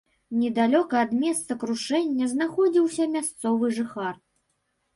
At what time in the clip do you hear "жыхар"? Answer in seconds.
3.79-4.21